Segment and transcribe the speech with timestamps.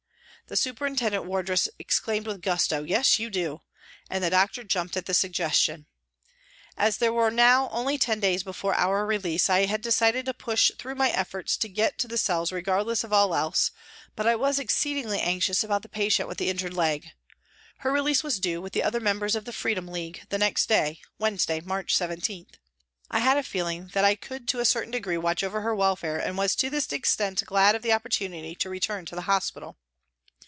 [0.47, 3.61] The superintendent wardress exclaimed with gusto," Yes, you do,"
[4.09, 5.85] and the doctor jumped at the suggestion.
[6.75, 9.71] As there were now only ten days before 168 PRISONS AND PRISONERS our release I
[9.71, 9.81] had
[10.19, 13.71] decided to push through my efforts to get to the cells regardless of all else,
[14.13, 17.07] but I was exceedingly anxious about the patient with the injured leg.
[17.77, 20.99] Her release was due, with other mem bers of the Freedom League, the next day
[21.17, 22.45] (Wed nesday, March 17).
[23.09, 26.17] I had a feeling that I could to a certain degree watch over her welfare
[26.19, 29.77] and was to this extent glad of the opportunity to return to the hospital.